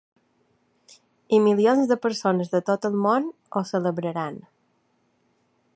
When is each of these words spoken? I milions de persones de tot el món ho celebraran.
I 1.37 1.41
milions 1.47 1.91
de 1.91 1.97
persones 2.07 2.49
de 2.55 2.63
tot 2.71 2.87
el 2.89 2.97
món 3.05 3.29
ho 3.59 3.65
celebraran. 3.73 4.45